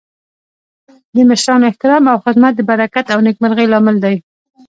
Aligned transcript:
د 1.15 1.17
مشرانو 1.29 1.69
احترام 1.69 2.03
او 2.11 2.17
خدمت 2.25 2.53
د 2.55 2.61
برکت 2.69 3.05
او 3.13 3.19
نیکمرغۍ 3.27 3.65
لامل 3.69 3.97
دی. 4.05 4.15